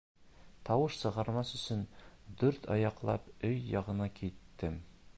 [0.69, 1.85] Тауыш сығармаҫ өсөн
[2.43, 4.85] дүрт аяҡлап өй яғына киттем.